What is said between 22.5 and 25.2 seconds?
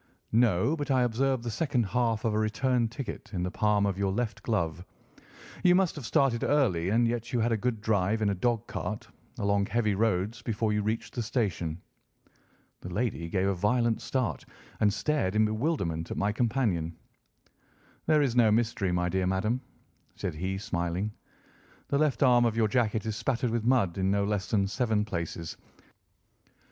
your jacket is spattered with mud in no less than seven